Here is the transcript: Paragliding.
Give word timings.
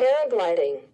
Paragliding. 0.00 0.89